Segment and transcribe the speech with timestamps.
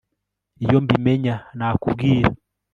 [0.63, 2.29] Iyo mbimenya nakubwira